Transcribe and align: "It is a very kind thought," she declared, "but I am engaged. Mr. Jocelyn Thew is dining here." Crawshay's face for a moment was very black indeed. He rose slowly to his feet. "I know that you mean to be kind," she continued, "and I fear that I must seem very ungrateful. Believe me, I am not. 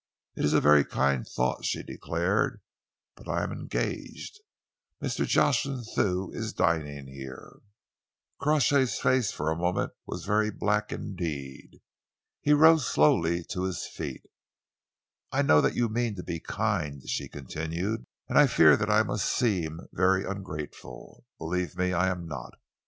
"It 0.35 0.43
is 0.43 0.53
a 0.53 0.59
very 0.59 0.83
kind 0.83 1.27
thought," 1.27 1.63
she 1.63 1.83
declared, 1.83 2.59
"but 3.15 3.27
I 3.27 3.43
am 3.43 3.51
engaged. 3.51 4.39
Mr. 4.99 5.27
Jocelyn 5.27 5.83
Thew 5.83 6.31
is 6.33 6.53
dining 6.53 7.05
here." 7.05 7.59
Crawshay's 8.39 8.97
face 8.97 9.31
for 9.31 9.51
a 9.51 9.55
moment 9.55 9.91
was 10.07 10.25
very 10.25 10.49
black 10.49 10.91
indeed. 10.91 11.81
He 12.41 12.51
rose 12.51 12.87
slowly 12.87 13.43
to 13.51 13.65
his 13.65 13.85
feet. 13.85 14.23
"I 15.31 15.43
know 15.43 15.61
that 15.61 15.75
you 15.75 15.87
mean 15.87 16.15
to 16.15 16.23
be 16.23 16.39
kind," 16.39 17.07
she 17.07 17.27
continued, 17.29 18.07
"and 18.27 18.39
I 18.39 18.47
fear 18.47 18.75
that 18.75 18.89
I 18.89 19.03
must 19.03 19.29
seem 19.29 19.81
very 19.93 20.25
ungrateful. 20.25 21.25
Believe 21.37 21.77
me, 21.77 21.93
I 21.93 22.07
am 22.09 22.25
not. 22.27 22.53